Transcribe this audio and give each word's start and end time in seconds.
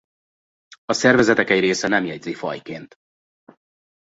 A 0.85 0.93
szervezetek 0.93 1.49
egy 1.49 1.59
része 1.59 1.87
nem 1.87 2.05
jegyzi 2.05 2.33
fajként. 2.33 2.95